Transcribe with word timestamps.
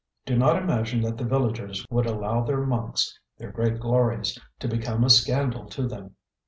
Do 0.25 0.35
not 0.35 0.55
imagine 0.59 1.01
that 1.03 1.15
the 1.19 1.23
villagers 1.25 1.85
would 1.91 2.07
allow 2.07 2.41
their 2.43 2.65
monks, 2.65 3.19
their 3.37 3.51
'great 3.51 3.79
glories,' 3.79 4.35
to 4.57 4.67
become 4.67 5.03
a 5.03 5.11
scandal 5.11 5.67
to 5.69 5.87
them. 5.87 6.15